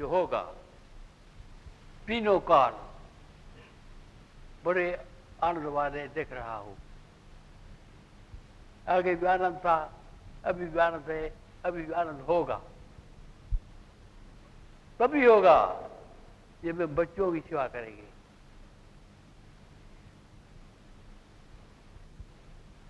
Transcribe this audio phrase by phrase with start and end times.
[0.00, 0.42] जो होगा।
[2.06, 2.72] तीनों काल
[4.64, 5.04] बड़े
[5.42, 6.76] आनंद वाले देख रहा हूँ।
[8.88, 9.92] आगे भी आनंद था,
[10.44, 12.60] अभी भी आनंद है, अभी भी आनंद होगा।
[15.00, 15.58] कभी होगा,
[16.64, 18.08] जब वे बच्चों की सेवा करेंगे।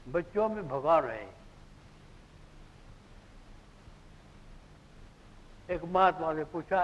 [0.09, 1.40] बच्चों में भगवान है।
[5.71, 6.83] एक महात्मा ने पूछा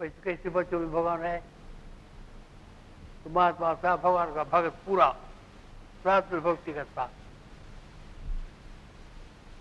[0.00, 1.38] कैसे बच्चों में भगवान है?
[3.24, 5.06] तो महात्मा था भगवान का भगत पूरा
[6.02, 7.08] प्रार्थना भक्ति करता।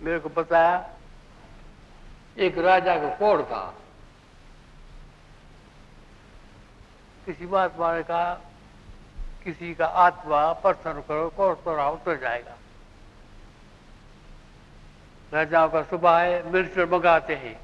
[0.01, 0.75] मेरे को बताया,
[2.37, 3.63] एक राजा का कोड़ था
[7.25, 8.33] किसी महात्मा ने कहा,
[9.43, 12.57] किसी का आत्मा प्रसन्न करो कोड़ तोड़ा उतर जाएगा।
[15.33, 17.62] राजाओं का सुबह है मिनिस्टर मंगाते हैं।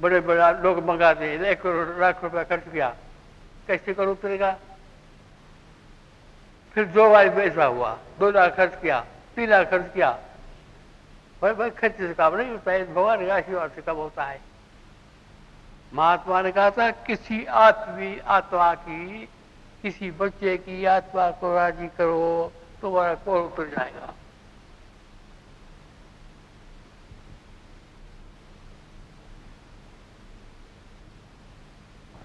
[0.00, 2.94] बड़े बड़ा लोग मंगाते हैं एक करोड़, लाख रुपया खर्च किया।
[3.66, 4.56] कैसे करो उतरेगा
[6.74, 9.00] फिर दो बार पैसा हुआ, दो लाख खर्च किया,
[9.36, 10.10] तीन लाख खर्च किया।
[11.42, 14.40] भाई भाई, खर्च से काम नहीं होता है भगवान के आशीर्वाद से कब होता है।
[15.94, 19.28] महात्मा ने कहा था, किसी आत्मी, आत्मा की,
[19.82, 24.14] किसी बच्चे की आत्मा को राज़ी करो, तुम्हारा कौन उतर जाएगा।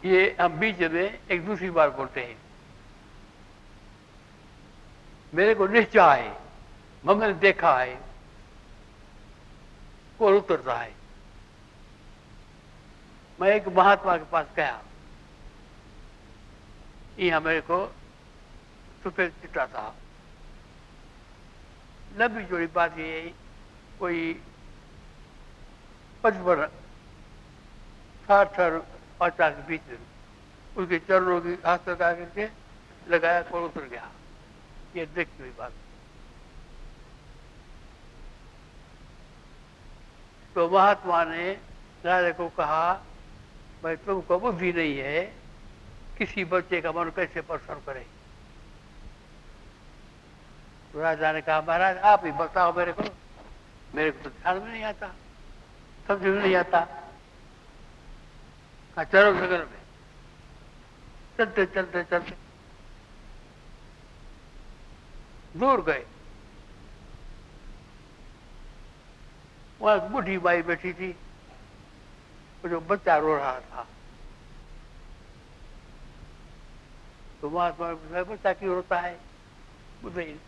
[0.06, 2.38] ये हम बीच में एक दूसरी बार बोलते हैं।
[5.34, 6.38] मेरे को निश्चय है
[7.04, 7.96] मैंने देखा है,
[10.20, 10.94] कोल उतरता है।
[13.40, 14.82] मैं एक महात्मा के पास गया।
[17.20, 17.86] यहाँ मेरे को
[19.04, 19.96] सफ़ेद चिट्टा था।
[22.18, 23.34] लंबी जोड़ी बात ये
[24.00, 24.34] कोई
[26.24, 26.66] पचपन,
[28.28, 28.60] साठ
[29.20, 29.98] साठ पचास के बीच में
[30.78, 32.48] उसके चरणों की हाथ लगा करके
[33.10, 34.10] लगाया और उतर गया?
[34.96, 35.72] ये देखती हुई बात।
[40.56, 41.52] तो महात्मा ने
[42.06, 42.94] राजा को कहा
[43.84, 45.22] भाई तुमको बुद्धि नहीं है,
[46.18, 48.06] किसी बच्चे का मन कैसे प्रसन्न करे?
[50.94, 53.04] तो राजा ने कहा, महाराज, आप ही बताओ मेरे को।
[53.96, 55.08] मेरे को तो ध्यान में नहीं आता,
[56.08, 56.99] समझ में नहीं आता।
[59.04, 59.80] चलो नगर में
[61.38, 62.36] चलते चलते चलते।
[65.60, 66.06] दूर गए।
[69.82, 71.12] वहाँ एक बुढ़ी बाई बैठी थी
[72.66, 73.86] जो बच्चा रो रहा था।
[77.42, 77.94] तो महात्मा
[78.24, 79.20] बच्चा क्यों रोता है?
[80.02, 80.40] बुझे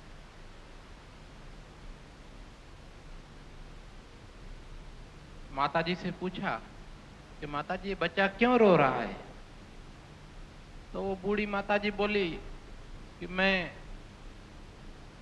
[5.51, 6.59] माता जी से पूछा
[7.41, 9.15] कि माता जी बच्चा क्यों रो रहा है?
[10.93, 12.27] तो वो बूढ़ी माता जी बोली
[13.19, 13.71] कि मैं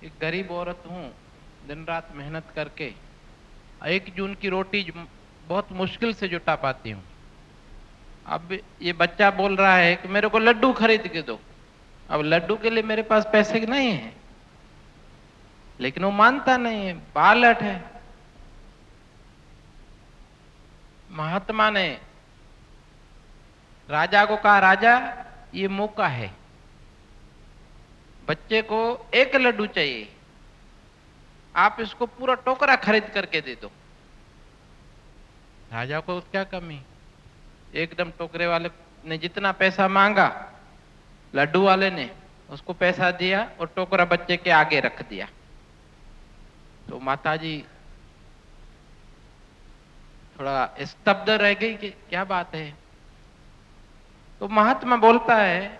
[0.04, 1.04] एक गरीब औरत हूँ
[1.66, 2.92] दिन रात मेहनत करके,
[3.86, 4.92] एक जून की रोटी
[5.48, 7.02] बहुत मुश्किल से जुटा पाती हूँ।
[8.26, 8.52] अब
[8.82, 11.38] ये बच्चा बोल रहा है कि मेरे को लड्डू खरीद के दो।
[12.10, 14.12] अब लड्डू के लिए मेरे पास पैसे नहीं है।
[15.80, 18.00] लेकिन वो मानता नहीं है, बालट है।
[21.10, 22.00] महात्मा ने
[23.90, 25.24] राजा को कहा, राजा,
[25.54, 26.30] ये मौका है।
[28.28, 30.16] बच्चे को एक लड्डू चाहिए।
[31.56, 33.70] आप इसको पूरा टोकरा खरीद करके दे दो।
[35.72, 36.82] राजा को क्या कमी?
[37.74, 38.70] एकदम टोकरे वाले
[39.04, 40.52] ने जितना पैसा मांगा,
[41.34, 42.10] लड्डू वाले ने
[42.50, 45.28] उसको पैसा दिया और टोकरा बच्चे के आगे रख दिया।
[46.88, 47.64] तो माता जी
[50.38, 52.79] थोड़ा स्तब्ध रह गई कि क्या बात है?
[54.40, 55.78] तो महात्मा बोलता है,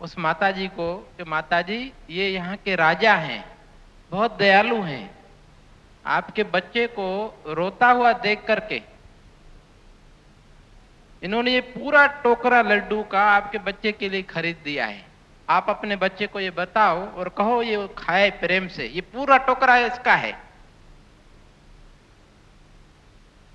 [0.00, 3.44] उस माता जी को कि माता जी ये यहाँ के राजा हैं,
[4.10, 5.10] बहुत दयालु हैं।
[6.06, 7.06] आपके बच्चे को
[7.48, 8.80] रोता हुआ देख करके,
[11.22, 15.04] इन्होंने ये पूरा टोकरा लड्डू का आपके बच्चे के लिए खरीद दिया है।
[15.48, 19.76] आप अपने बच्चे को ये बताओ और कहो, ये खाए प्रेम से, ये पूरा टोकरा
[19.78, 20.32] इसका है।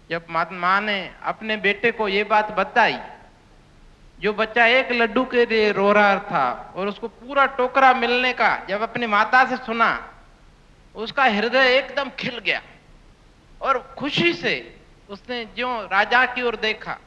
[0.10, 2.98] जब माँ ने अपने बेटे को ये बात बताई
[4.20, 8.56] जो बच्चा एक लड्डू के लिए रो रहा था और उसको पूरा टोकरा मिलने का
[8.70, 9.90] जब अपनी माता से सुना,
[10.96, 12.62] उसका हृदय एकदम खिल गया
[13.62, 14.56] और खुशी से
[15.10, 16.98] उसने जो राजा की ओर देखा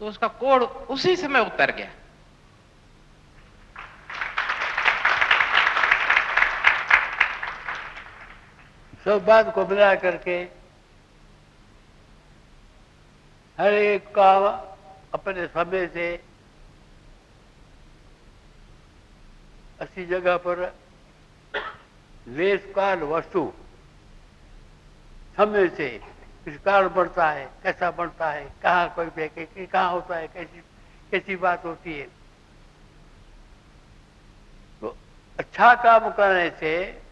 [0.00, 1.90] तो उसका कोड़ उसी समय उतर गया।
[9.04, 10.36] सब बात को मिला करके
[13.58, 14.30] हर एक का
[15.14, 16.06] अपने समय से
[19.82, 20.64] ऐसी जगह पर
[22.28, 23.52] देश काल वस्तु
[25.36, 25.88] समय से
[26.44, 30.62] किस कारण बढ़ता है, कैसा बढ़ता है, कहाँ कोई फेंके कहाँ होता है, कैसी
[31.10, 32.06] कैसी बात होती है।
[34.82, 34.96] तो
[35.38, 37.02] अच्छा काम करने से,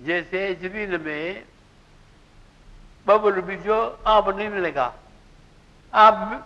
[0.00, 1.44] जैसे ज़मीन में
[3.06, 4.92] बबल बीजो, आम नहीं मिलेगा।
[5.96, 6.42] आम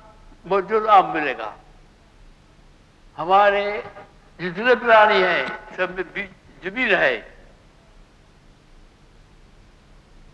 [0.46, 1.54] मौजूद आम मिलेगा।
[3.18, 3.62] हमारे
[4.40, 6.04] जितने प्राणी हैं, सब में
[6.62, 7.14] ज़मीन है।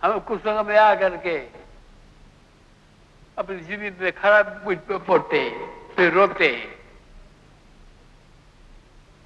[0.02, 1.36] हम कुछ संग में आ करके
[3.38, 5.40] अपनी ज़मीन में खराब मुझ पे पोते
[5.96, 6.48] फिर रोते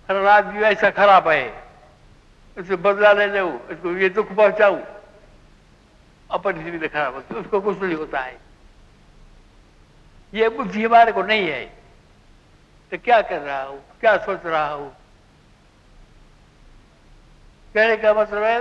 [0.09, 1.47] हर भी ऐसा खराब है,
[2.57, 4.81] इसको बदला ले जाऊँ इसको ये दुख पहुंचाऊं।
[6.31, 8.39] अपनी ज़मीन खराब होती उसको कुछ नहीं होता है।
[10.35, 11.65] ये बुद्धि हमारे को नहीं है।
[12.91, 13.85] तो क्या कर रहा हूँ?
[14.01, 14.97] क्या सोच रहा हूँ?
[17.75, 18.61] कहने का मतलब है,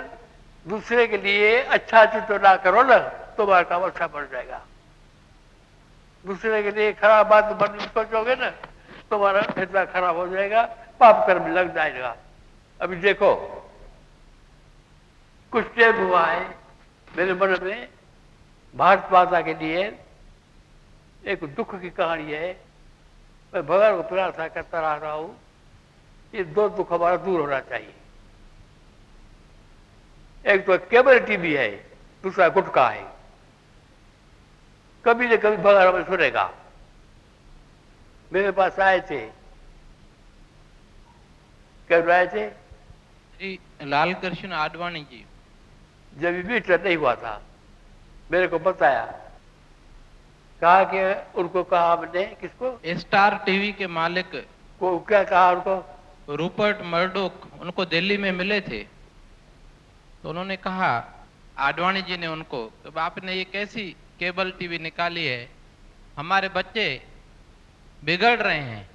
[0.68, 2.98] दूसरे के लिए अच्छा चित्र ना करो ना,
[3.38, 4.66] तुम्हारा काम अच्छा बन जाएगा।
[6.26, 8.50] दूसरे के लिए खराब बात बन सोचोगे ना,
[9.10, 10.64] तुम्हारा इतना खराब हो जाएगा,
[11.00, 12.16] पाप कर्म लग जाएगा।
[12.82, 13.36] अभी देखो,
[15.52, 16.56] कुछ टाइम हुआ है,
[17.18, 17.88] मेरे मन में,
[18.76, 20.00] भारत माता के लिए
[21.24, 22.52] एक दुख की कहानी है।
[23.54, 25.38] मैं भगवान को प्रार्थना करता रह रहा हूँ
[26.34, 27.94] ये दो दुख हमारा दूर होना चाहिए।
[30.46, 31.70] एक तो केबल टीवी है
[32.24, 33.04] दूसरा गुटका है।
[35.06, 36.52] कभी न कभी भगवान में सुनेगा।
[38.32, 39.20] मेरे पास आए थे।
[41.90, 42.50] कब आए थे?
[42.50, 45.26] श्री लाल कृष्ण आडवाणी जी।
[46.14, 47.42] जब मीटर नहीं हुआ था
[48.32, 49.06] मेरे को बताया
[50.62, 51.00] कहा कि
[51.40, 52.80] उनको कहा हमने किसको?
[53.00, 54.32] स्टार टीवी के मालिक
[54.80, 55.76] को क्या कहा उनको?
[56.36, 58.84] रूपर्ट मर्डोक उनको दिल्ली में मिले थे।
[60.24, 60.92] तो उन्होंने कहा
[61.58, 63.84] आडवाणी जी ने उनको तो आपने ये कैसी
[64.20, 65.50] केबल टीवी निकाली है?
[66.18, 66.86] हमारे बच्चे
[68.04, 68.90] बिगड़ रहे हैं।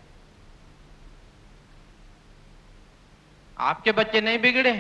[3.59, 4.73] आपके बच्चे नहीं बिगड़े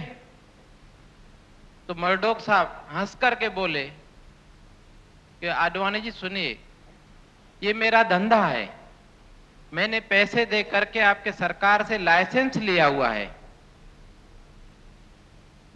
[1.88, 3.84] तो मर्डोक साहब हंस करके बोले
[5.40, 6.54] कि आडवाणी जी सुनिए
[7.62, 8.68] ये मेरा धंधा है।
[9.72, 13.30] मैंने पैसे दे करके आपके सरकार से लाइसेंस लिया हुआ है।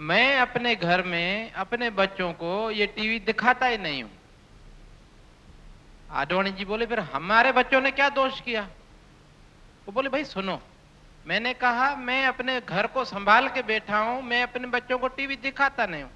[0.01, 4.11] मैं अपने घर में अपने बच्चों को ये टीवी दिखाता ही नहीं हूँ।
[6.11, 8.63] आडवाणी जी बोले, फिर हमारे बच्चों ने क्या दोष किया?
[9.87, 10.61] वो बोले, भाई सुनो,
[11.27, 15.37] मैंने कहा मैं अपने घर को संभाल के बैठा हूँ, मैं अपने बच्चों को टीवी
[15.37, 16.11] दिखाता नहीं हूँ।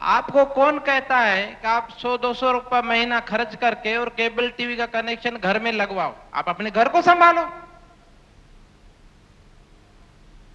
[0.00, 4.86] आपको कौन कहता है कि आप 100-200 रुपया महीना खर्च करके और केबल टीवी का
[4.86, 6.14] कनेक्शन घर में लगवाओ?
[6.34, 7.44] आप अपने घर को संभालो।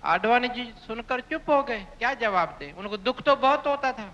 [0.04, 2.72] आडवाणी जी सुनकर चुप हो गए। क्या जवाब दे?
[2.72, 4.14] उनको दुख तो बहुत होता था।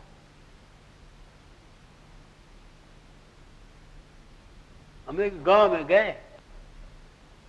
[5.09, 6.09] हम एक गाँव में गए।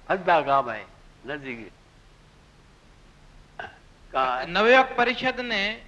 [0.09, 0.87] हद्दा गाँव है
[1.27, 1.81] नज़दीक है?
[4.97, 5.83] परिषद ने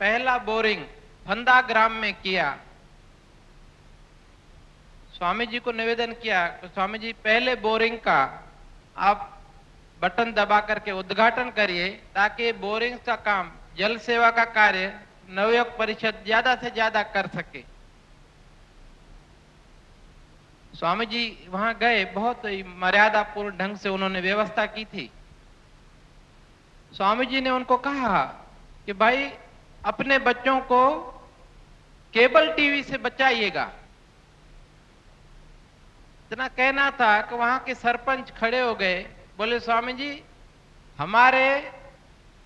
[0.00, 0.84] पहला बोरिंग
[1.26, 2.56] फंदा ग्राम में किया।
[5.14, 8.18] स्वामी जी को निवेदन किया तो स्वामी जी पहले बोरिंग का
[8.96, 9.32] आप
[10.00, 14.92] बटन दबा करके उद्घाटन करिए ताकि बोरिंग का काम, जल सेवा का कार्य
[15.30, 17.62] नवयुवक परिषद ज़्यादा से ज़्यादा कर सके।
[20.74, 25.10] स्वामी जी वहाँ गए, बहुत ही मर्यादापूर्ण ढंग से उन्होंने व्यवस्था की थी।
[26.92, 28.22] स्वामी जी ने उनको कहा
[28.86, 29.30] कि भाई,
[29.84, 30.82] अपने बच्चों को
[32.16, 33.72] केबल टीवी से बचाइएगा।
[36.26, 39.06] इतना कहना था कि वहाँ के सरपंच खड़े हो गए।
[39.38, 40.22] बोले स्वामी जी
[40.98, 41.72] हमारे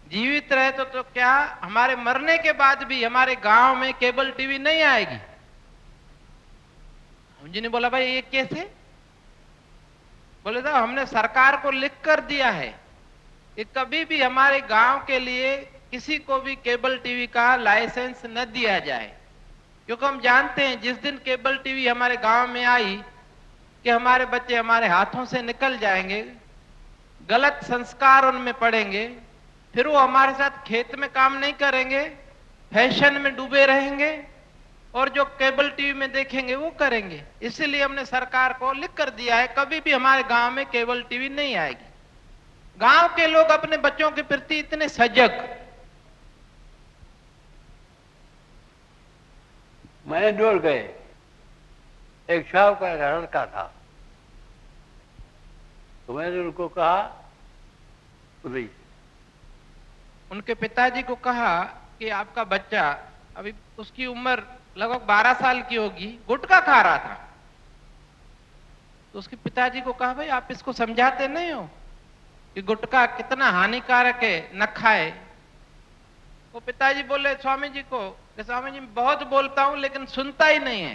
[0.08, 4.58] जीवित रहे तो, तो क्या हमारे मरने के बाद भी हमारे गाँव में केबल टीवी
[4.58, 5.16] नहीं आएगी?
[5.16, 8.72] स्वामी जी ने बोला भाई ये कैसे?
[10.44, 12.80] बोले साहब हमने सरकार को लिख कर दिया है
[13.56, 18.44] कि कभी भी हमारे गाँव के लिए किसी को भी केबल टीवी का लाइसेंस न
[18.44, 19.19] दिया जाए।
[19.90, 23.02] क्योंकि हम जानते हैं, जिस दिन केबल टीवी हमारे गाँव में आई,
[23.84, 26.32] कि हमारे बच्चे हमारे हाथों से निकल जाएँगे,
[27.28, 29.16] गलत संस्कार उनमें पड़ेंगे,
[29.74, 32.04] फिर वो हमारे साथ खेत में काम नहीं करेंगे,
[32.74, 34.24] फ़ैशन में डूबे रहेंगे,
[34.94, 39.36] और जो केबल टीवी में देखेंगे, वो करेंगे। इसीलिए हमने सरकार को लिख कर दिया
[39.36, 41.92] है, कभी भी हमारे गाँव में केबल टीवी नहीं आएगी।
[42.80, 45.59] गाँव के लोग अपने बच्चों के प्रति इतने सजग
[50.10, 50.94] मैं डोल गए।
[52.30, 53.74] एक शाहूकार का लड़का था।
[56.06, 57.30] तो मैंने उनको कहा,
[58.44, 58.80] उदय से
[60.32, 61.62] उनके पिताजी को कहा
[61.98, 62.98] कि आपका बच्चा
[63.36, 64.42] अभी उसकी उम्र
[64.76, 67.28] लगभग 12 साल की होगी गुटखा खा रहा था।
[69.12, 71.70] तो उसके पिताजी को कहा, भाई, आप इसको समझाते नहीं हो
[72.54, 75.29] कि गुटखा कितना हानिकारक है न खाए
[76.66, 80.82] पिताजी बोले स्वामी जी को कि स्वामी जी बहुत बोलता हूँ, लेकिन सुनता ही नहीं
[80.82, 80.94] है।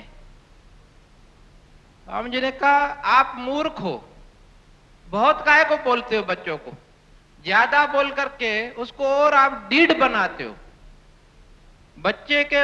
[2.08, 2.78] स्वामी जी ने कहा,
[3.12, 4.04] आप मूर्ख हो।
[5.08, 6.72] बहुत काय को बोलते हो बच्चों को?
[7.44, 10.56] ज़्यादा बोल करके उसको और आप डीड बनाते हो।
[11.98, 12.64] बच्चे के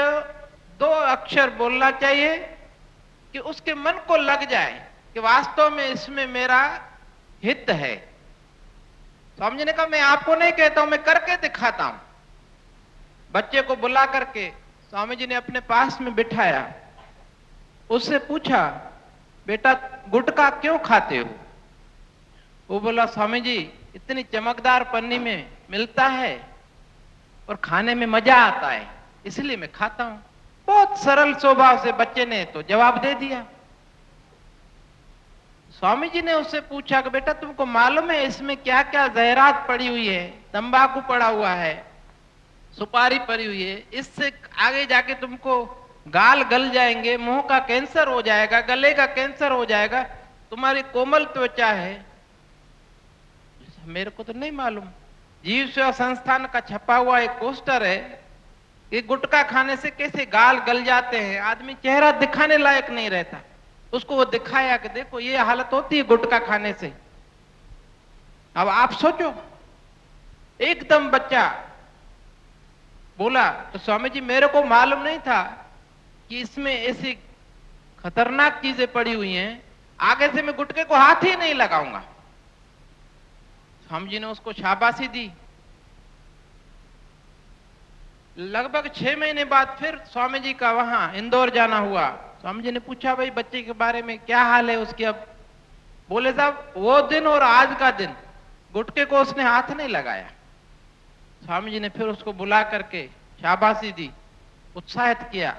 [0.79, 2.37] दो अक्षर बोलना चाहिए
[3.33, 6.61] कि उसके मन को लग जाए कि वास्तव में इसमें मेरा
[7.43, 7.95] हित है।
[9.37, 11.99] स्वामी जी ने कहा, मैं आपको नहीं कहता हूँ, मैं करके दिखाता हूँ।
[13.33, 14.49] बच्चे को बुला करके
[14.93, 16.71] स्वामी जी ने अपने पास में बिठाया।
[17.89, 18.63] उससे पूछा,
[19.47, 19.73] बेटा,
[20.09, 21.29] गुटखा क्यों खाते हो?
[22.69, 23.57] वो बोला स्वामी जी
[23.95, 26.33] इतनी चमकदार पन्नी में मिलता है
[27.49, 28.87] और खाने में मज़ा आता है,
[29.25, 30.21] इसलिए मैं खाता हूँ।
[30.67, 33.45] बहुत सरल स्वभाव से बच्चे ने तो जवाब दे दिया।
[35.71, 39.87] स्वामी जी ने उससे पूछा कि, बेटा, तुमको मालूम है इसमें क्या क्या जहरात पड़ी
[39.87, 40.27] हुई है?
[40.53, 41.90] तंबाकू पड़ा हुआ है
[42.77, 45.65] सुपारी पड़ी हुई है। इससे आगे जाके तुमको
[46.07, 50.03] गाल गल जाएँगे, मुँह का कैंसर हो जाएगा, गले का कैंसर हो जाएगा,
[50.51, 52.05] तुम्हारी कोमल त्वचा है।
[53.85, 54.85] मेरे को तो नहीं मालूम।
[55.45, 58.23] जीव सेवा संस्थान का छपा हुआ एक पोस्टर है
[58.89, 63.37] कि गुटखा खाने से कैसे गाल गल जाते हैं। आदमी चेहरा दिखाने लायक नहीं रहता।
[63.93, 66.93] उसको वो दिखाया कि देखो, ये हालत होती है गुटखा खाने से।
[68.55, 69.33] अब आप सोचो,
[70.61, 71.70] एकदम बच्चा
[73.21, 75.41] बोला तो स्वामी जी मेरे को मालूम नहीं था
[76.29, 77.13] कि इसमें ऐसी
[77.99, 79.51] खतरनाक चीज़ें पड़ी हुई हैं।
[79.99, 81.99] आगे से मैं गुटके को हाथ ही नहीं लगाऊँगा।
[83.87, 85.31] स्वामी जी ने उसको शाबाशी दी।
[88.37, 92.09] लगभग छह महीने बाद फिर स्वामी जी का वहाँ इंदौर जाना हुआ।
[92.41, 95.25] स्वामी जी ने पूछा, भाई, बच्चे के बारे में क्या हाल है उसकी अब?
[96.09, 98.15] बोले, साहब, वो दिन और आज का दिन,
[98.73, 100.29] गुटके को उसने हाथ नहीं लगाया।
[101.45, 103.07] स्वामी जी ने फिर उसको बुला करके
[103.41, 104.11] शाबाशी दी,
[104.75, 105.57] उत्साहित किया।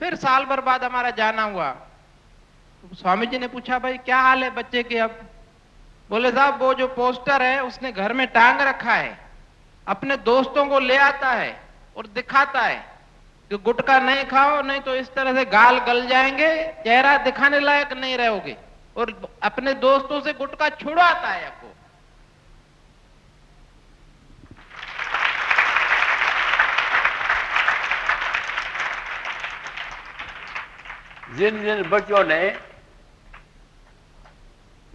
[0.00, 1.70] फिर साल भर बाद हमारा जाना हुआ।
[2.82, 5.20] तो स्वामी जी ने पूछा, भाई, क्या हाल है बच्चे के अब?
[6.10, 9.18] बोले, साहब, वो जो पोस्टर है, उसने घर में टांग रखा है।
[9.86, 11.60] अपने दोस्तों को ले आता है
[11.96, 12.96] और दिखाता है
[13.50, 17.92] कि गुटखा नहीं खाओ, नहीं तो इस तरह से गाल गल जाएँगे, चेहरा दिखाने लायक
[17.92, 18.56] नहीं रहोगे
[18.96, 21.55] और अपने दोस्तों से गुटखा छुड़ाता है आपको
[31.26, 32.56] जिन जिन बच्चों ने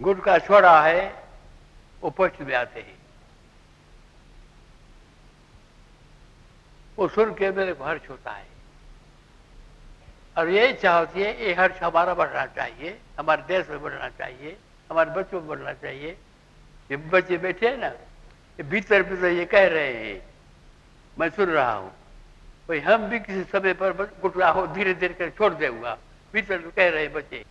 [0.00, 1.22] गुटखा छोड़ा है,
[2.02, 2.98] वो पक्ष में आते हैं।
[6.98, 8.46] वो सुन के मेरे को हर्ष होता है।
[10.38, 14.56] और ये इच्छा होती है, ये हर्ष हमारा बढ़ना चाहिए, हमारे देश में बढ़ना चाहिए,
[14.90, 16.16] हमारे बच्चों में बढ़ना चाहिए।
[16.90, 20.22] ये बच्चे बैठे हैं ना, ये भीतर भीतर ये कह रहे हैं,
[21.18, 21.90] मैं सुन रहा हूँ,
[22.68, 25.98] भाई हम भी किसी समय पर गुटखा हो धीरे धीरे कर छोड़ देगा
[26.34, 27.44] भीतर कह रहे बच्चे।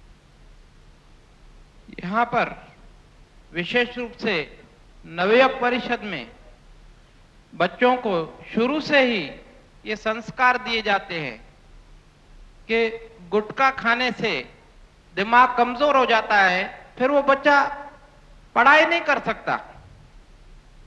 [2.04, 2.56] यहाँ पर
[3.54, 4.36] विशेष रूप से
[5.06, 6.32] नवयक परिषद में
[7.54, 8.14] बच्चों को
[8.54, 9.24] शुरू से ही
[9.86, 11.38] ये संस्कार दिए जाते हैं
[12.68, 12.90] कि
[13.30, 14.32] गुटखा खाने से
[15.16, 16.64] दिमाग कमज़ोर हो जाता है,
[16.98, 17.64] फिर वो बच्चा
[18.56, 19.60] पढ़ाई नहीं कर सकता।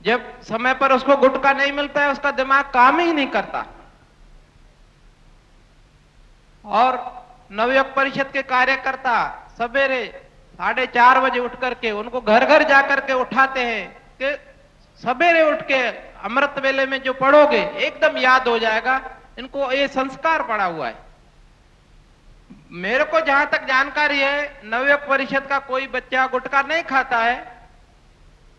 [0.01, 3.65] जब समय पर उसको गुटखा नहीं मिलता है, उसका दिमाग काम ही नहीं करता।
[6.65, 6.97] और
[7.49, 9.17] नवयुग परिषद के कार्यकर्ता
[9.57, 10.03] सवेरे
[10.59, 13.87] साढ़े चार बजे उठ करके उनको घर घर जा करके उठाते हैं
[14.21, 14.35] कि
[14.99, 15.81] सवेरे उठ के
[16.25, 19.01] अमृत वेले में जो पढ़ोगे, एकदम याद हो जाएगा,
[19.39, 21.03] इनको ये संस्कार पड़ा हुआ है।
[22.73, 27.37] मेरे को जहाँ तक जानकारी है नवयुग परिषद का कोई बच्चा गुटखा नहीं खाता है,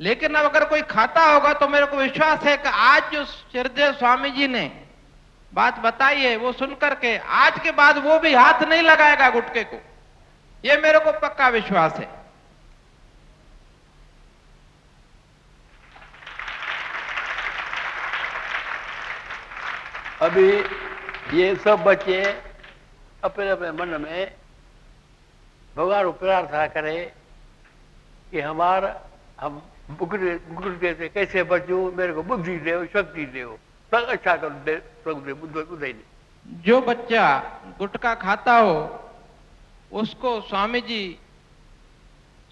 [0.01, 3.93] लेकिन अब अगर कोई खाता होगा तो मेरे को विश्वास है कि आज जो श्रद्धेव
[3.95, 4.71] स्वामी जी ने
[5.57, 9.65] बात बताई है वो सुनकर के आज के बाद वो भी हाथ नहीं लगाएगा गुटके
[9.65, 9.81] को।
[10.65, 12.09] ये मेरे को पक्का विश्वास है।
[20.23, 20.49] अभी
[21.39, 22.23] ये सब बच्चे
[23.25, 24.35] अपने अपने मन में
[25.77, 27.11] भगवान को प्रार्थना करें
[28.31, 28.95] कि हमारा,
[29.41, 33.45] हम गुरुदेव से कैसे बचूं, मेरे को बुद्धि दे, शक्ति दे।
[33.93, 34.75] अच्छा कर दे
[35.05, 35.65] प्रभु
[36.65, 37.25] जो बच्चा
[37.79, 38.75] गुटखा खाता हो
[39.93, 41.19] उसको स्वामी जी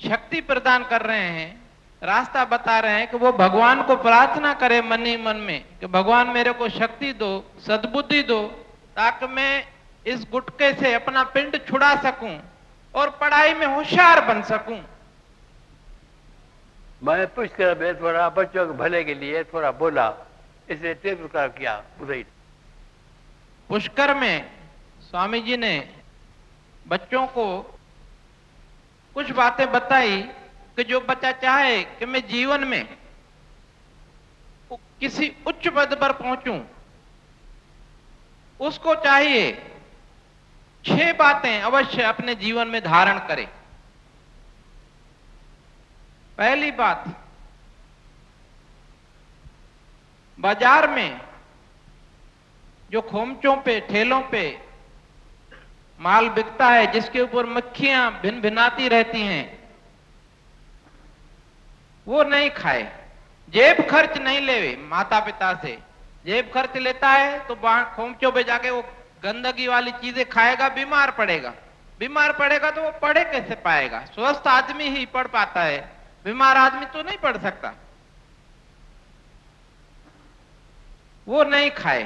[0.01, 1.63] शक्ति प्रदान कर रहे हैं
[2.03, 5.87] रास्ता बता रहे हैं कि वो भगवान को प्रार्थना करे मन ही मन में कि
[5.87, 7.31] भगवान मेरे को शक्ति दो
[7.67, 8.43] सद्बुद्धि दो
[8.97, 9.65] ताकि मैं
[10.07, 12.37] इस गुटके से अपना पिंड छुड़ा सकूँ
[12.95, 14.79] और पढ़ाई में होशियार बन सकूँ।
[17.03, 20.09] मैं पुष्कर में थोड़ा बच्चों के भले के लिए थोड़ा बोला।
[20.71, 22.25] इसलिए टेप रिकॉर्ड किया उदय
[23.71, 24.51] पुष्कर में
[25.01, 25.75] स्वामी जी ने
[26.87, 27.47] बच्चों को
[29.17, 30.23] कुछ बातें बताई
[30.77, 32.85] कि जो बच्चा चाहे कि मैं जीवन में
[35.01, 36.61] किसी उच्च पद पर पहुंचूं,
[38.61, 39.53] उसको चाहिए
[40.85, 43.47] छह बातें अवश्य अपने जीवन में धारण करे।
[46.39, 47.05] पहली बात
[50.45, 51.21] बाज़ार में
[52.91, 54.43] जो खोमचों पे, ठेलों पे
[56.01, 59.59] माल बिकता है, जिसके ऊपर मक्खियाँ भिन भिनाती रहती हैं,
[62.07, 62.83] वो नहीं खाए।
[63.49, 65.79] जेब खर्च नहीं ले माता पिता से।
[66.27, 67.55] जेब खर्च लेता है तो
[67.97, 68.83] खोमचों पे जाके वो
[69.25, 71.53] गंदगी वाली चीज़ें खाएगा, बीमार पड़ेगा।
[72.01, 74.05] बीमार पड़ेगा तो वो पढ़े कैसे पाएगा?
[74.15, 75.81] स्वस्थ आदमी ही पढ़ पाता है।
[76.25, 77.73] बीमार आदमी तो नहीं पढ़ सकता।
[81.27, 82.05] वो नहीं खाए।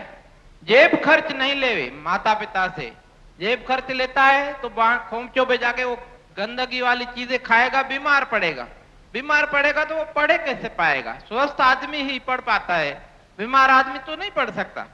[0.63, 2.93] जेब खर्च नहीं लेवे माता पिता से।
[3.39, 4.69] जेब खर्च लेता है तो
[5.11, 5.97] खोमचों पे जाके वो
[6.37, 8.67] गंदगी वाली चीज़ें खाएगा, बीमार पड़ेगा।
[9.15, 11.13] बीमार पड़ेगा तो वो पढ़े कैसे पाएगा?
[11.29, 12.93] स्वस्थ आदमी ही पढ़ पाता है।
[13.39, 14.87] बीमार आदमी तो नहीं पढ़ सकता।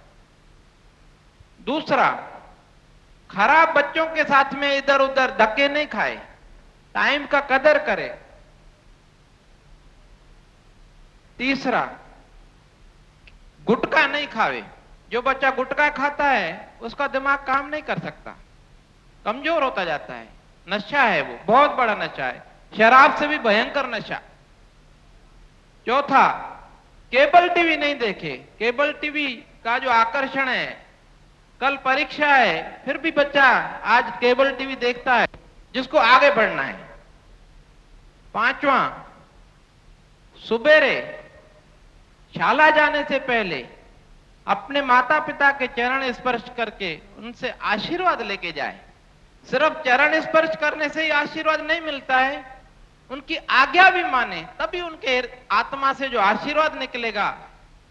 [1.60, 2.08] दूसरा,
[3.30, 6.16] खराब बच्चों के साथ में इधर उधर धक्के नहीं खाए।
[6.94, 8.08] टाइम का कदर करे।
[11.38, 11.80] तीसरा
[13.64, 14.64] गुटका नहीं खावे।
[15.10, 18.36] जो बच्चा गुटका खाता है, उसका दिमाग काम नहीं कर सकता।
[19.24, 20.28] कमज़ोर होता जाता है।
[20.68, 22.42] नशा है वो, बहुत बड़ा नशा है।
[22.76, 24.20] शराब से भी भयंकर नशा।
[25.86, 26.28] चौथा,
[27.12, 30.86] केबल टीवी नहीं देखे। केबल टीवी का जो आकर्षण है,
[31.60, 33.44] कल परीक्षा है, फिर भी बच्चा
[33.84, 35.26] आज केबल टीवी देखता है,
[35.74, 36.78] जिसको आगे बढ़ना है।
[38.34, 39.04] पांचवा,
[40.48, 41.23] सुबेरे
[42.34, 43.66] शाला जाने से पहले
[44.46, 48.80] अपने माता पिता के चरण स्पर्श करके उनसे आशीर्वाद लेके जाए।
[49.46, 52.62] सिर्फ़ चरण स्पर्श करने से ही आशीर्वाद नहीं मिलता है।
[53.10, 55.20] उनकी आज्ञा भी माने, तभी उनके
[55.50, 57.28] आत्मा से जो आशीर्वाद निकलेगा,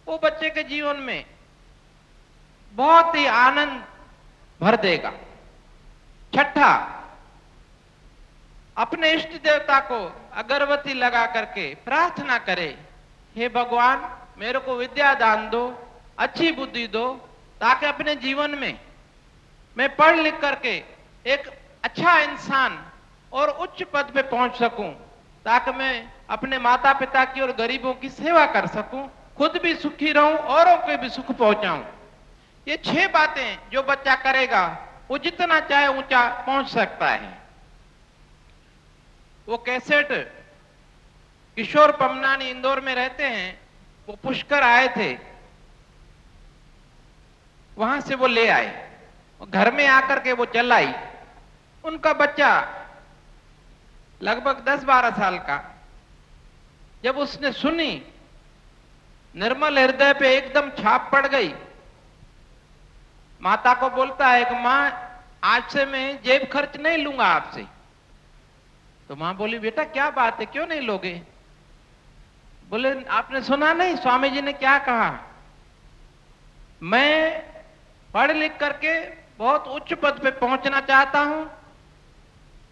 [0.08, 1.26] वो बच्चे के जीवन में
[2.74, 3.84] बहुत ही आनंद
[4.62, 5.12] भर देगा।
[6.34, 6.74] छठा,
[8.78, 10.00] अपने इष्ट देवता को
[10.34, 12.78] अगरबत्ती लगा करके प्रार्थना करे,
[13.36, 15.64] हे भगवान मेरे को विद्या दान दो,
[16.18, 17.14] अच्छी बुद्धि दो,
[17.62, 18.80] ताकि अपने जीवन में
[19.78, 20.76] मैं पढ़ लिख करके
[21.26, 21.48] एक
[21.84, 22.80] अच्छा इंसान
[23.32, 24.90] और उच्च पद पे पहुँच सकूँ,
[25.46, 30.12] ताकि मैं अपने माता पिता की और गरीबों की सेवा कर सकूँ, खुद भी सुखी
[30.12, 31.84] रहूँ, औरों के भी सुख पहुंचाऊं।
[32.68, 34.66] ये छह बातें जो बच्चा करेगा,
[35.10, 37.42] वो जितना चाहे ऊँचा पहुँच सकता है।
[39.48, 40.12] वो कैसेट
[41.58, 43.63] किशोर पमनानी इंदौर में रहते हैं।
[44.10, 45.18] वो पुष्कर आए थे।
[47.78, 49.00] वहाँ से वो ले आए।
[49.50, 50.94] घर में आकर के वो चलाई
[51.84, 52.80] उनका बच्चा
[54.22, 55.82] लगभग 10-12 साल का।
[57.04, 58.04] जब उसने सुनी,
[59.36, 61.54] निर्मल हृदय पे एकदम छाप पड़ गई।
[63.42, 65.10] माता को बोलता है कि, माँ,
[65.44, 67.66] आज से मैं जेब खर्च नहीं लूँगा आपसे।
[69.08, 70.46] तो माँ बोली, बेटा, क्या बात है?
[70.46, 71.22] क्यों नहीं लोगे?
[72.70, 73.96] बोले, आपने सुना नहीं?
[73.98, 75.10] स्वामी जी ने क्या कहा?
[76.84, 77.42] मैं
[78.10, 79.00] पढ़ लिख करके
[79.38, 81.50] बहुत उच्च पद पे पहुँचना चाहता हूँ।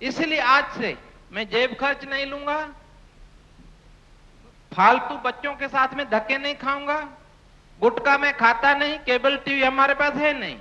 [0.01, 0.95] इसलिए आज से
[1.31, 2.57] मैं जेब खर्च नहीं लूँगा,
[4.71, 6.99] फालतू बच्चों के साथ में धक्के नहीं खाऊँगा
[7.79, 10.57] गुटका मैं खाता नहीं, केबल टीवी हमारे पास है नहीं।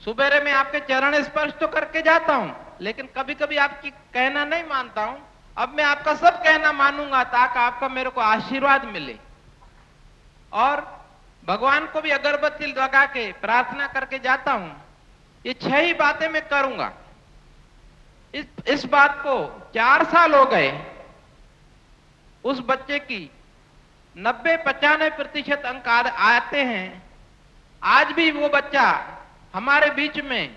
[0.00, 4.64] सुबेरे में आपके चरण स्पर्श तो करके जाता हूँ, लेकिन कभी कभी आपकी कहना नहीं
[4.66, 5.18] मानता हूँ।
[5.60, 9.18] अब मैं आपका सब कहना मानूँगा ताकि आपका मेरे को आशीर्वाद मिले।
[10.52, 10.80] और
[11.48, 14.72] भगवान को भी अगरबत्ती लगा के प्रार्थना करके जाता हूँ।
[15.44, 16.92] ये छह ही बातें मैं करूँगा।
[18.34, 19.36] इस इस बात को
[19.74, 20.72] चार साल हो गए।
[22.44, 23.30] उस बच्चे की
[24.16, 27.02] नब्बे पचानवे प्रतिशत अंक आते हैं।
[27.82, 28.90] आज भी वो बच्चा
[29.54, 30.56] हमारे बीच में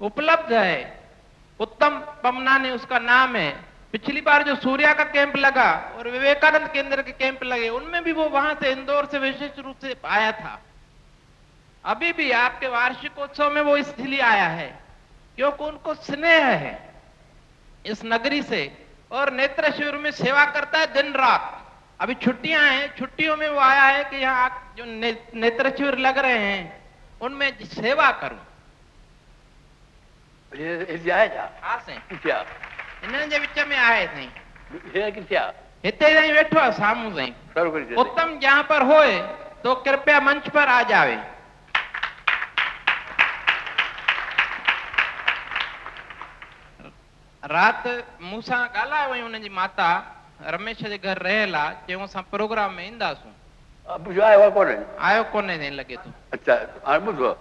[0.00, 1.02] उपलब्ध है।
[1.60, 6.68] उत्तम पमना ने उसका नाम है। पिछली बार जो सूर्या का कैंप लगा और विवेकानंद
[6.68, 10.32] केंद्र के कैंप लगे उनमें भी वो वहाँ से इंदौर से विशेष रूप से आया
[10.32, 10.60] था।
[11.84, 14.66] अभी भी आपके वार्षिकोत्सव में वो इसलिए आया है
[15.36, 16.74] क्योंकि उनको स्नेह है।
[17.86, 18.60] इस नगरी से
[19.12, 21.44] और नेत्र शिविर में सेवा करता है दिन रात।
[22.00, 26.18] अभी छुट्टियाँ हैं छुट्टियों में वो आया है कि यहाँ जो ने, नेत्र शिविर लग
[26.18, 26.82] रहे हैं
[27.22, 28.42] उनमें सेवा करूँ।
[30.52, 30.84] हे
[33.12, 34.28] हे जे विच में आहे साईं।
[34.94, 35.52] हे किथे आहे?
[35.84, 37.32] हिते साईं वेठो आहे साम्हूं साईं.
[38.02, 39.18] उत्तम जहाँ पर होए
[39.64, 41.16] तो कृपया मंच पर आ जावे।
[47.42, 47.86] रात
[48.22, 49.88] मूं सां ॻाल्हाए वई हुनजी माता
[50.54, 53.32] रमेश जे घर रहियल आहे चयूं असां प्रोग्राम में ईंदासूं।
[54.50, 54.76] कोन्हे?
[55.06, 56.54] आयो कोन्हे साईं लॻे थो। अच्छा
[56.86, 57.32] हाणे ॿुधो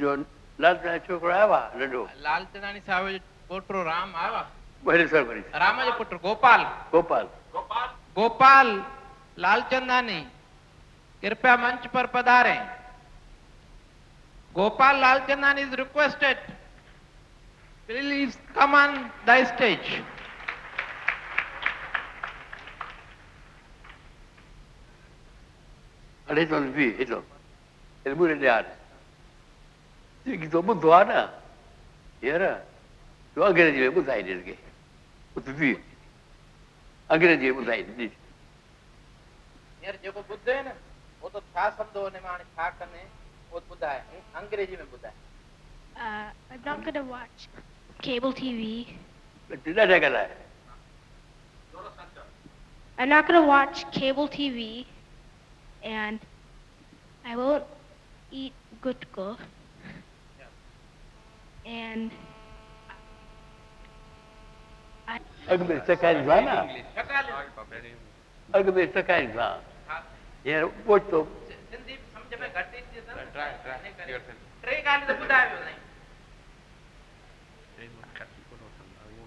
[0.00, 0.14] जो
[0.58, 0.74] लाल
[1.06, 2.02] छोकिरो आयो आहे नंढो?
[2.22, 3.18] लाल साहिब जो
[3.52, 4.42] पोटो राम आहे
[4.86, 6.62] पहले सर्व करी राम जो पुटु गोपाल
[6.92, 7.26] गोपाल
[8.16, 8.68] गोपाल
[9.44, 10.20] लालचंदानी
[11.22, 12.60] कृपया मंच पर पधारें
[14.54, 16.38] Gopal Lalchandani is requested
[17.88, 19.92] please come on the stage.
[26.28, 27.18] हाणे हेठो बि हेठो
[28.06, 28.74] हेठि मूं ॾे हाणे
[30.26, 31.26] जेकी तो ॿुधो आहे न
[32.22, 32.71] हींअर तूं अंग्रेज़ी
[33.37, 34.57] में ॿुधाई ॾे हिनखे
[35.37, 35.73] उते बि
[37.09, 38.09] अंग्रेजी में ॿुधाई ॾे
[39.83, 40.73] यार जेको ॿुधे न
[41.21, 43.03] वो तो छा सम्झो हुन में हाणे छा कनि
[43.51, 45.13] वो ॿुधाए अंग्रेजी में ॿुधाए
[45.97, 47.47] Uh, I'm not gonna watch
[48.01, 48.87] cable TV.
[49.51, 50.35] ॾाढा ॻाल्हाए
[52.97, 54.85] I'm not gonna watch cable TV,
[55.83, 56.19] and
[57.25, 57.63] I won't
[58.31, 59.37] eat gutka.
[61.65, 62.11] And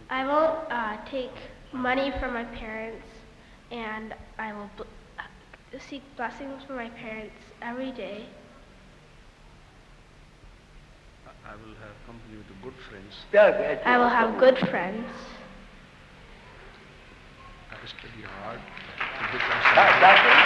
[0.09, 1.31] I will uh, take
[1.73, 3.05] money from my parents
[3.71, 5.23] and I will bl uh,
[5.89, 8.25] seek blessings from my parents every day.
[11.45, 13.13] I will have company with good friends.
[13.85, 15.05] I will have good friends.
[17.85, 18.09] Mr.
[18.41, 20.41] hard to become something.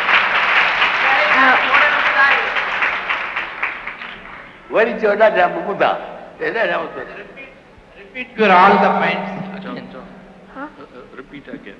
[4.70, 5.92] Very choda Ramukunda.
[6.38, 7.50] Repeat,
[7.98, 9.32] repeat your all the points.
[9.56, 10.06] Achha,
[10.54, 10.68] huh?
[10.68, 11.78] uh, repeat again.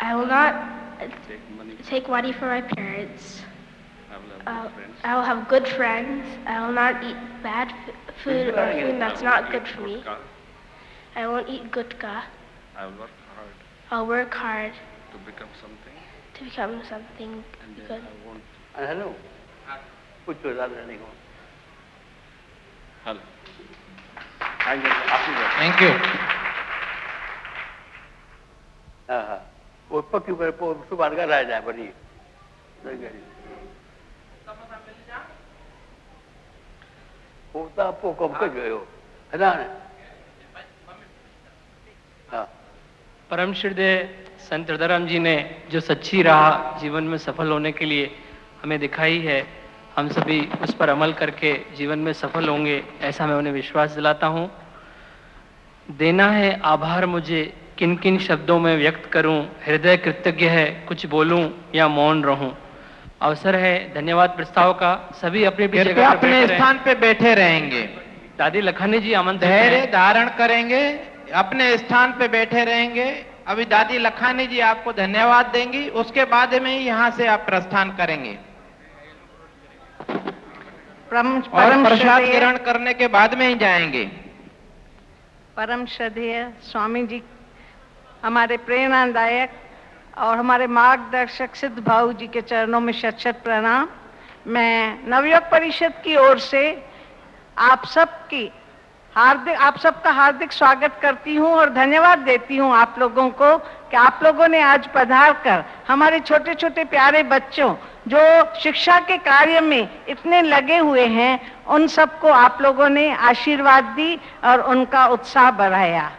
[0.00, 0.54] I will not
[1.28, 2.32] take, money.
[2.32, 3.42] for my parents.
[4.44, 4.68] Uh,
[5.04, 6.26] I will, have good friends.
[6.46, 7.72] I will not eat bad
[8.24, 10.02] food or food that's not good for me.
[11.14, 12.24] I won't eat gutka.
[12.76, 13.10] I will work
[13.91, 14.73] I'll work hard
[15.11, 15.97] to become something,
[16.35, 18.01] to become something and then good.
[18.01, 18.43] I won't.
[18.75, 19.07] हाणे hello
[20.25, 21.09] पुछो दादा ने को
[23.05, 23.21] Hello.
[24.65, 24.89] Thank you.
[24.89, 25.59] Happy birthday.
[25.59, 25.91] Thank you.
[29.09, 29.35] हा हा
[29.89, 31.87] पोइ पकी पर पोइ सुभाणे ॻाल्हाइजांइ वरी
[37.53, 38.35] पोइ तव्हां पोइ कमु
[43.30, 43.96] परम श्रद्धेय
[44.42, 45.34] संत हृदयराम जी ने
[45.70, 48.10] जो सच्ची राह जीवन में सफल होने के लिए
[48.62, 49.38] हमें दिखाई है
[49.96, 54.26] हम सभी उस पर अमल करके जीवन में सफल होंगे ऐसा मैं उन्हें विश्वास दिलाता
[54.26, 54.50] हूँ।
[55.86, 57.42] देना है आभार मुझे
[57.78, 61.42] किन किन शब्दों में व्यक्त करूँ हृदय कृतज्ञ है कुछ बोलूँ
[61.74, 62.52] या मौन रहूँ।
[63.20, 65.66] अवसर है धन्यवाद प्रस्ताव का सभी अपनी
[66.04, 67.82] अपनी स्थान पे बैठे रहेंगे।
[68.38, 70.82] दादी लखानी जी आमंत्रित धैर्य धारण करेंगे।
[71.30, 76.78] अपने स्थान पे बैठे रहेंगे। अभी दादी लखानी जी आपको धन्यवाद देंगी। उसके बाद में
[76.78, 78.38] ही यहाँ से आप प्रस्थान करेंगे।
[81.10, 84.04] परम और प्रसाद ग्रहण करने के बाद में ही जाएँगे।
[85.56, 87.22] परम श्रद्धेय स्वामी जी
[88.24, 89.50] हमारे प्रेरणादायक
[90.18, 93.88] और हमारे मार्गदर्शक सिद्ध भाऊ जी के चरणों में शत शत प्रणाम।
[94.46, 96.62] मैं नवयुग परिषद की ओर से
[97.58, 98.52] आप सबकी
[99.16, 103.96] हार्दिक, आप सबका हार्दिक स्वागत करती हूँ और धन्यवाद देती हूँ आप लोगों को कि
[103.96, 107.74] आप लोगों ने आज पधार कर हमारे छोटे छोटे प्यारे बच्चों
[108.08, 108.20] जो
[108.60, 114.18] शिक्षा के कार्य में इतने लगे हुए हैं, उन सबको आप लोगों ने आशीर्वाद दी
[114.44, 116.10] और उनका उत्साह बढ़ाया।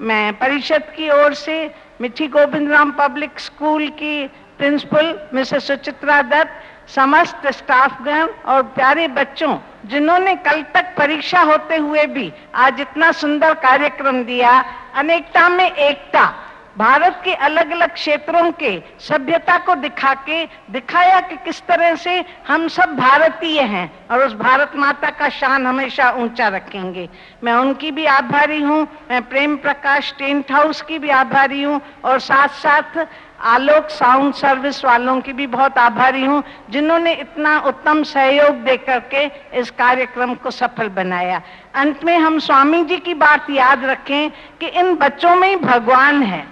[0.00, 1.58] मैं परिषद की ओर से
[2.00, 4.26] मिठी गोविंद राम पब्लिक स्कूल की
[4.58, 12.06] प्रिंसिपल मिसेस सुचित्रा दत्त समस्त स्टाफगण और प्यारे बच्चों, जिन्होंने कल तक परीक्षा होते हुए
[12.06, 14.62] भी आज इतना सुंदर कार्यक्रम दिया,
[14.94, 16.32] अनेकता में एकता,
[16.78, 22.14] भारत के अलग अलग क्षेत्रों के सभ्यता को दिखा के, दिखाया कि किस तरह से
[22.48, 27.08] हम सब भारतीय हैं और उस भारत माता का शान हमेशा ऊँचा रखेंगे।
[27.44, 32.18] मैं उनकी भी आभारी हूँ, मैं प्रेम प्रकाश टेंट हाउस की भी आभारी हूँ और
[32.20, 33.06] साथ साथ
[33.44, 39.24] आलोक साउंड सर्विस वालों की भी बहुत आभारी हूँ, जिन्होंने इतना उत्तम सहयोग दे करके
[39.58, 41.40] इस कार्यक्रम को सफल बनाया।
[41.74, 46.22] अंत में हम स्वामी जी की बात याद रखें कि इन बच्चों में ही भगवान
[46.22, 46.44] है।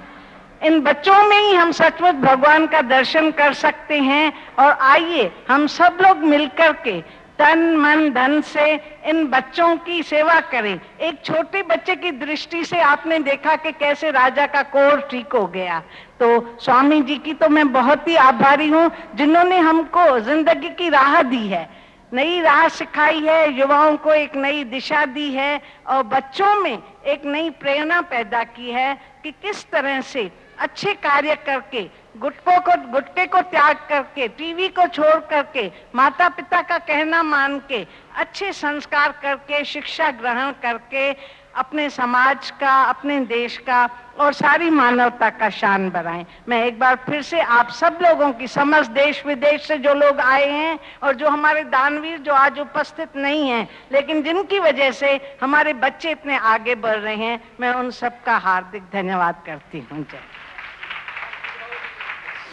[0.62, 5.66] इन बच्चों में ही हम सचमुच भगवान का दर्शन कर सकते हैं, और आइए हम
[5.68, 7.00] सब लोग मिलकर के
[7.38, 8.72] तन मन धन से
[9.08, 14.10] इन बच्चों की सेवा करें। एक छोटे बच्चे की दृष्टि से आपने देखा कि कैसे
[14.10, 15.82] राजा का कोर ठीक हो गया।
[16.20, 21.22] तो स्वामी जी की तो मैं बहुत ही आभारी हूँ, जिन्होंने हमको ज़िंदगी की राह
[21.22, 21.68] दी है।
[22.12, 27.24] नई राह सिखाई है, युवाओं को एक नई दिशा दी है और बच्चों में एक
[27.26, 31.82] नई प्रेरणा पैदा की है कि किस तरह से अच्छे कार्य करके
[32.18, 37.58] गुटकों को गुटके को त्याग करके, टीवी को छोड़ करके माता पिता का कहना मान
[37.68, 41.12] के, अच्छे संस्कार करके, शिक्षा ग्रहण करके
[41.54, 43.88] अपने समाज का, अपने देश का
[44.20, 48.46] और सारी मानवता का शान बढ़ाएँ मैं एक बार फिर से आप सब लोगों की
[48.46, 53.16] समस्त देश विदेश से जो लोग आए हैं और जो हमारे दानवीर जो आज उपस्थित
[53.16, 57.90] नहीं हैं, लेकिन जिनकी वजह से हमारे बच्चे इतने आगे बढ़ रहे हैं, मैं उन
[57.90, 60.20] सबका हार्दिक धन्यवाद करती हूँ। जय।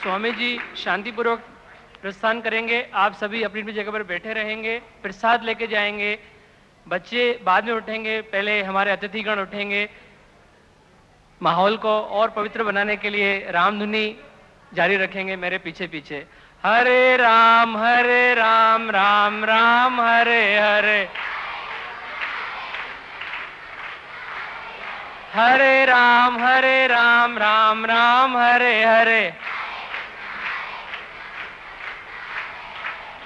[0.01, 1.39] स्वामी जी, शांतिपूर्वक
[2.01, 6.19] प्रस्थान करेंगे। आप सभी अपनी अपनी जगह पर बैठे रहेंगे, प्रसाद लेके जाएँगे।
[6.87, 9.89] बच्चे बाद में उठेंगे, पहले हमारे अतिथिगण उठेंगे।
[11.41, 14.05] माहौल को और पवित्र बनाने के लिए रामधुनी
[14.73, 16.25] जारी रखेंगे मेरे पीछे पीछे
[16.63, 20.99] हरे राम हरे राम राम राम, हरे हरे।
[25.33, 29.33] हरे राम हरे राम राम राम हरे हरे हरे।